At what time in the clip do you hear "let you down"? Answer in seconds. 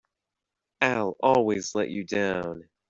1.75-2.63